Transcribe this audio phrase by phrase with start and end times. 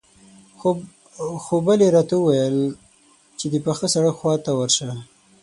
[1.43, 2.57] خو بلې راته وويل
[3.39, 4.89] چې د پاخه سړک خواته ورشه.